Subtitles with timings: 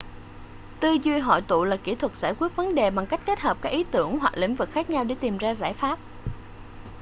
[0.79, 3.57] tư duy hội tụ là kỹ thuật giải quyết vấn đề bằng cách kết hợp
[3.61, 5.99] các ý tưởng hoặc lĩnh vực khác nhau để tìm ra giải pháp